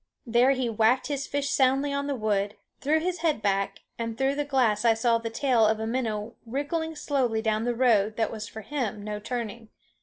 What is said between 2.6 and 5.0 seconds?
threw his head back, and through the glass I